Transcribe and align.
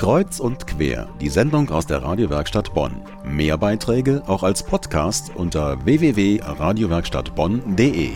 Kreuz 0.00 0.40
und 0.40 0.66
quer, 0.66 1.06
die 1.20 1.28
Sendung 1.28 1.68
aus 1.68 1.86
der 1.86 2.02
Radiowerkstatt 2.02 2.72
Bonn. 2.72 3.02
Mehr 3.22 3.58
Beiträge 3.58 4.22
auch 4.26 4.42
als 4.42 4.62
Podcast 4.62 5.30
unter 5.34 5.84
www.radiowerkstattbonn.de. 5.84 8.12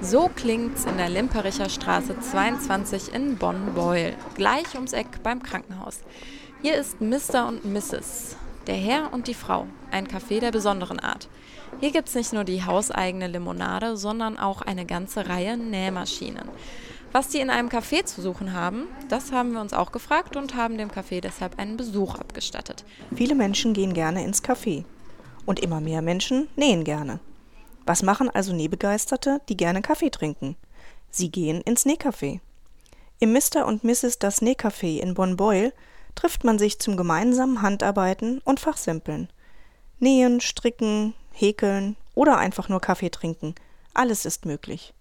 So 0.00 0.28
klingt's 0.34 0.86
in 0.86 0.96
der 0.96 1.08
Limpericher 1.08 1.68
Straße 1.68 2.18
22 2.18 3.14
in 3.14 3.36
Bonn-Beul, 3.36 4.14
gleich 4.34 4.74
ums 4.74 4.92
Eck 4.92 5.22
beim 5.22 5.40
Krankenhaus. 5.40 6.00
Hier 6.62 6.74
ist 6.74 7.00
Mr. 7.00 7.46
und 7.46 7.64
Mrs., 7.64 8.34
der 8.66 8.74
Herr 8.74 9.12
und 9.12 9.28
die 9.28 9.34
Frau, 9.34 9.68
ein 9.92 10.08
Café 10.08 10.40
der 10.40 10.50
besonderen 10.50 10.98
Art. 10.98 11.28
Hier 11.78 11.92
gibt's 11.92 12.16
nicht 12.16 12.32
nur 12.32 12.42
die 12.42 12.64
hauseigene 12.64 13.28
Limonade, 13.28 13.96
sondern 13.96 14.36
auch 14.36 14.62
eine 14.62 14.84
ganze 14.84 15.28
Reihe 15.28 15.56
Nähmaschinen. 15.56 16.48
Was 17.12 17.28
die 17.28 17.40
in 17.40 17.48
einem 17.48 17.68
Café 17.68 18.04
zu 18.04 18.20
suchen 18.20 18.52
haben, 18.52 18.86
das 19.08 19.32
haben 19.32 19.52
wir 19.52 19.60
uns 19.60 19.72
auch 19.72 19.92
gefragt 19.92 20.36
und 20.36 20.54
haben 20.54 20.76
dem 20.76 20.90
Café 20.90 21.20
deshalb 21.20 21.58
einen 21.58 21.76
Besuch 21.76 22.16
abgestattet. 22.16 22.84
Viele 23.14 23.34
Menschen 23.34 23.72
gehen 23.72 23.94
gerne 23.94 24.24
ins 24.24 24.44
Café. 24.44 24.84
Und 25.46 25.60
immer 25.60 25.80
mehr 25.80 26.02
Menschen 26.02 26.48
nähen 26.56 26.84
gerne. 26.84 27.20
Was 27.86 28.02
machen 28.02 28.28
also 28.28 28.52
Nähbegeisterte, 28.52 29.40
die 29.48 29.56
gerne 29.56 29.80
Kaffee 29.80 30.10
trinken? 30.10 30.56
Sie 31.10 31.30
gehen 31.30 31.62
ins 31.62 31.86
Nähcafé. 31.86 32.40
Im 33.18 33.32
Mr. 33.32 33.64
und 33.64 33.82
Mrs. 33.82 34.18
Das 34.18 34.42
Nähcafé 34.42 35.00
in 35.00 35.14
Bonn-Beul 35.14 35.72
trifft 36.14 36.44
man 36.44 36.58
sich 36.58 36.78
zum 36.78 36.98
gemeinsamen 36.98 37.62
Handarbeiten 37.62 38.42
und 38.44 38.60
Fachsimpeln. 38.60 39.30
Nähen, 39.98 40.42
stricken, 40.42 41.14
häkeln 41.32 41.96
oder 42.14 42.36
einfach 42.36 42.68
nur 42.68 42.80
Kaffee 42.80 43.10
trinken. 43.10 43.54
Alles 43.94 44.26
ist 44.26 44.44
möglich. 44.44 44.92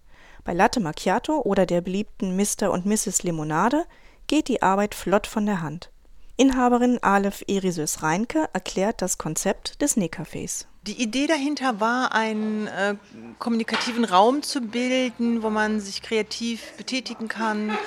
Bei 0.48 0.54
Latte 0.54 0.80
Macchiato 0.80 1.42
oder 1.42 1.66
der 1.66 1.82
beliebten 1.82 2.38
Mr. 2.38 2.72
und 2.72 2.86
Mrs. 2.86 3.24
Limonade 3.24 3.84
geht 4.28 4.48
die 4.48 4.62
Arbeit 4.62 4.96
flott 4.96 5.28
von 5.28 5.46
der 5.46 5.62
Hand. 5.62 5.90
Inhaberin 6.38 7.04
Aleph 7.04 7.44
Erisös 7.50 8.02
Reinke 8.02 8.48
erklärt 8.54 9.02
das 9.02 9.18
Konzept 9.18 9.82
des 9.82 9.98
Nähcafés. 9.98 10.66
Die 10.84 11.04
Idee 11.04 11.28
dahinter 11.28 11.82
war, 11.82 12.14
einen 12.14 12.68
äh, 12.68 12.96
kommunikativen 13.40 14.06
Raum 14.06 14.42
zu 14.42 14.62
bilden, 14.62 15.44
wo 15.44 15.50
man 15.50 15.82
sich 15.82 16.02
kreativ 16.02 16.72
betätigen 16.78 17.28
kann, 17.28 17.78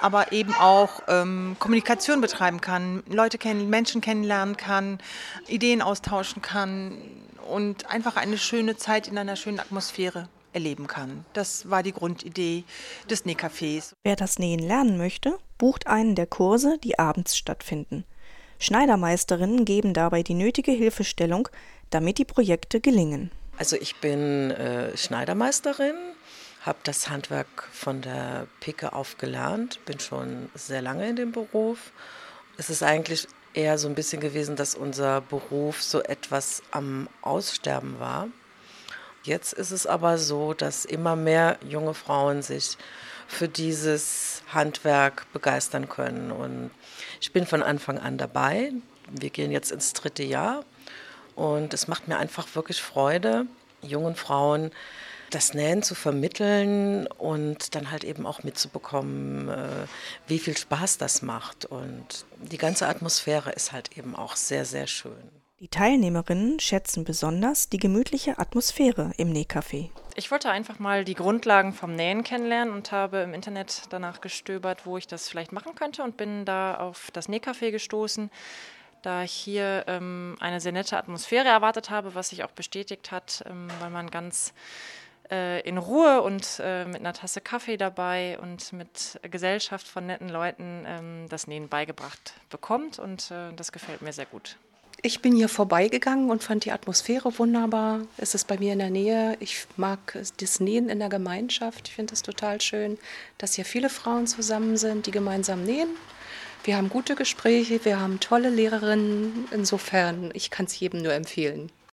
aber 0.00 0.32
eben 0.32 0.54
auch 0.54 1.02
ähm, 1.08 1.56
Kommunikation 1.58 2.22
betreiben 2.22 2.62
kann, 2.62 3.02
Leute 3.10 3.36
kennen, 3.36 3.68
Menschen 3.68 4.00
kennenlernen 4.00 4.56
kann, 4.56 5.00
Ideen 5.48 5.82
austauschen 5.82 6.40
kann 6.40 6.96
und 7.46 7.90
einfach 7.90 8.16
eine 8.16 8.38
schöne 8.38 8.78
Zeit 8.78 9.06
in 9.06 9.18
einer 9.18 9.36
schönen 9.36 9.60
Atmosphäre 9.60 10.30
erleben 10.56 10.86
kann. 10.86 11.26
Das 11.34 11.68
war 11.68 11.82
die 11.82 11.92
Grundidee 11.92 12.64
des 13.10 13.26
Nähcafés. 13.26 13.92
Wer 14.02 14.16
das 14.16 14.38
Nähen 14.38 14.58
lernen 14.58 14.96
möchte, 14.96 15.38
bucht 15.58 15.86
einen 15.86 16.14
der 16.14 16.26
Kurse, 16.26 16.78
die 16.82 16.98
abends 16.98 17.36
stattfinden. 17.36 18.04
Schneidermeisterinnen 18.58 19.66
geben 19.66 19.92
dabei 19.92 20.22
die 20.22 20.34
nötige 20.34 20.72
Hilfestellung, 20.72 21.48
damit 21.90 22.16
die 22.16 22.24
Projekte 22.24 22.80
gelingen. 22.80 23.30
Also 23.58 23.76
ich 23.76 23.96
bin 23.96 24.50
äh, 24.50 24.96
Schneidermeisterin, 24.96 25.94
habe 26.62 26.78
das 26.84 27.10
Handwerk 27.10 27.68
von 27.70 28.00
der 28.00 28.46
Picke 28.60 28.94
auf 28.94 29.18
gelernt, 29.18 29.84
bin 29.84 30.00
schon 30.00 30.48
sehr 30.54 30.80
lange 30.80 31.06
in 31.06 31.16
dem 31.16 31.32
Beruf. 31.32 31.92
Es 32.56 32.70
ist 32.70 32.82
eigentlich 32.82 33.28
eher 33.52 33.76
so 33.76 33.88
ein 33.88 33.94
bisschen 33.94 34.20
gewesen, 34.22 34.56
dass 34.56 34.74
unser 34.74 35.20
Beruf 35.20 35.82
so 35.82 36.02
etwas 36.02 36.62
am 36.70 37.08
Aussterben 37.20 38.00
war. 38.00 38.28
Jetzt 39.26 39.52
ist 39.52 39.72
es 39.72 39.88
aber 39.88 40.18
so, 40.18 40.54
dass 40.54 40.84
immer 40.84 41.16
mehr 41.16 41.58
junge 41.68 41.94
Frauen 41.94 42.42
sich 42.42 42.78
für 43.26 43.48
dieses 43.48 44.42
Handwerk 44.52 45.26
begeistern 45.32 45.88
können. 45.88 46.30
Und 46.30 46.70
ich 47.20 47.32
bin 47.32 47.44
von 47.44 47.60
Anfang 47.60 47.98
an 47.98 48.18
dabei. 48.18 48.72
Wir 49.10 49.30
gehen 49.30 49.50
jetzt 49.50 49.72
ins 49.72 49.92
dritte 49.94 50.22
Jahr. 50.22 50.64
Und 51.34 51.74
es 51.74 51.88
macht 51.88 52.06
mir 52.06 52.18
einfach 52.18 52.46
wirklich 52.54 52.80
Freude, 52.80 53.46
jungen 53.82 54.14
Frauen 54.14 54.70
das 55.30 55.54
Nähen 55.54 55.82
zu 55.82 55.96
vermitteln 55.96 57.08
und 57.08 57.74
dann 57.74 57.90
halt 57.90 58.04
eben 58.04 58.26
auch 58.26 58.44
mitzubekommen, 58.44 59.48
äh, 59.48 59.86
wie 60.28 60.38
viel 60.38 60.56
Spaß 60.56 60.98
das 60.98 61.20
macht. 61.20 61.64
Und 61.64 62.24
die 62.40 62.58
ganze 62.58 62.86
Atmosphäre 62.86 63.50
ist 63.50 63.72
halt 63.72 63.98
eben 63.98 64.14
auch 64.14 64.36
sehr, 64.36 64.64
sehr 64.64 64.86
schön. 64.86 65.45
Die 65.60 65.68
Teilnehmerinnen 65.68 66.60
schätzen 66.60 67.04
besonders 67.04 67.70
die 67.70 67.78
gemütliche 67.78 68.38
Atmosphäre 68.38 69.12
im 69.16 69.32
Nähcafé. 69.32 69.88
Ich 70.14 70.30
wollte 70.30 70.50
einfach 70.50 70.78
mal 70.78 71.02
die 71.02 71.14
Grundlagen 71.14 71.72
vom 71.72 71.94
Nähen 71.94 72.24
kennenlernen 72.24 72.74
und 72.74 72.92
habe 72.92 73.20
im 73.20 73.32
Internet 73.32 73.84
danach 73.88 74.20
gestöbert, 74.20 74.84
wo 74.84 74.98
ich 74.98 75.06
das 75.06 75.30
vielleicht 75.30 75.52
machen 75.52 75.74
könnte 75.74 76.02
und 76.02 76.18
bin 76.18 76.44
da 76.44 76.76
auf 76.76 77.10
das 77.10 77.30
Nähcafé 77.30 77.70
gestoßen, 77.70 78.30
da 79.00 79.22
ich 79.22 79.32
hier 79.32 79.84
ähm, 79.86 80.36
eine 80.40 80.60
sehr 80.60 80.72
nette 80.72 80.98
Atmosphäre 80.98 81.48
erwartet 81.48 81.88
habe, 81.88 82.14
was 82.14 82.28
sich 82.28 82.44
auch 82.44 82.52
bestätigt 82.52 83.10
hat, 83.10 83.42
ähm, 83.48 83.68
weil 83.80 83.88
man 83.88 84.10
ganz 84.10 84.52
äh, 85.30 85.66
in 85.66 85.78
Ruhe 85.78 86.20
und 86.20 86.60
äh, 86.62 86.84
mit 86.84 86.96
einer 86.96 87.14
Tasse 87.14 87.40
Kaffee 87.40 87.78
dabei 87.78 88.38
und 88.40 88.74
mit 88.74 89.18
Gesellschaft 89.22 89.88
von 89.88 90.04
netten 90.04 90.28
Leuten 90.28 90.84
ähm, 90.86 91.26
das 91.30 91.46
Nähen 91.46 91.70
beigebracht 91.70 92.34
bekommt 92.50 92.98
und 92.98 93.30
äh, 93.30 93.54
das 93.54 93.72
gefällt 93.72 94.02
mir 94.02 94.12
sehr 94.12 94.26
gut. 94.26 94.58
Ich 95.02 95.20
bin 95.20 95.36
hier 95.36 95.48
vorbeigegangen 95.48 96.30
und 96.30 96.42
fand 96.42 96.64
die 96.64 96.72
Atmosphäre 96.72 97.38
wunderbar. 97.38 98.00
Es 98.16 98.34
ist 98.34 98.48
bei 98.48 98.58
mir 98.58 98.72
in 98.72 98.78
der 98.78 98.90
Nähe. 98.90 99.36
Ich 99.40 99.66
mag 99.76 100.18
das 100.38 100.58
Nähen 100.58 100.88
in 100.88 100.98
der 100.98 101.10
Gemeinschaft. 101.10 101.88
Ich 101.88 101.94
finde 101.94 102.14
es 102.14 102.22
total 102.22 102.60
schön, 102.60 102.98
dass 103.38 103.54
hier 103.54 103.64
viele 103.64 103.90
Frauen 103.90 104.26
zusammen 104.26 104.76
sind, 104.76 105.06
die 105.06 105.10
gemeinsam 105.10 105.64
nähen. 105.64 105.90
Wir 106.64 106.76
haben 106.76 106.88
gute 106.88 107.14
Gespräche, 107.14 107.84
wir 107.84 108.00
haben 108.00 108.18
tolle 108.20 108.48
Lehrerinnen. 108.50 109.46
Insofern, 109.52 110.30
ich 110.32 110.50
kann 110.50 110.66
es 110.66 110.80
jedem 110.80 111.02
nur 111.02 111.12
empfehlen. 111.12 111.70